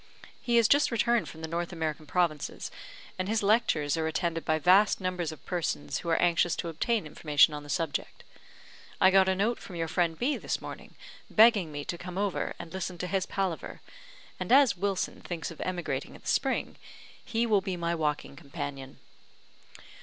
He 0.41 0.55
has 0.55 0.67
just 0.67 0.89
returned 0.89 1.29
from 1.29 1.43
the 1.43 1.47
North 1.47 1.71
American 1.71 2.07
provinces, 2.07 2.71
and 3.19 3.27
his 3.29 3.43
lectures 3.43 3.95
are 3.95 4.07
attended 4.07 4.43
by 4.43 4.57
vast 4.57 4.99
numbers 4.99 5.31
of 5.31 5.45
persons 5.45 5.99
who 5.99 6.09
are 6.09 6.15
anxious 6.19 6.55
to 6.55 6.69
obtain 6.69 7.05
information 7.05 7.53
on 7.53 7.61
the 7.61 7.69
subject. 7.69 8.23
I 8.99 9.11
got 9.11 9.29
a 9.29 9.35
note 9.35 9.59
from 9.59 9.75
your 9.75 9.87
friend 9.87 10.17
B 10.17 10.37
this 10.37 10.59
morning, 10.59 10.95
begging 11.29 11.71
me 11.71 11.85
to 11.85 11.99
come 11.99 12.17
over 12.17 12.55
and 12.57 12.73
listen 12.73 12.97
to 12.97 13.05
his 13.05 13.27
palaver; 13.27 13.79
and 14.39 14.51
as 14.51 14.75
Wilson 14.75 15.21
thinks 15.21 15.51
of 15.51 15.61
emigrating 15.61 16.15
in 16.15 16.21
the 16.21 16.27
spring, 16.27 16.77
he 17.23 17.45
will 17.45 17.61
be 17.61 17.77
my 17.77 17.93
walking 17.93 18.35
companion." 18.35 18.97